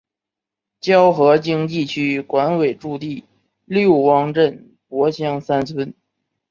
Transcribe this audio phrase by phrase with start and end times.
[0.79, 3.23] 胶河经济区管委驻地
[3.65, 5.93] 六汪镇柏乡三村。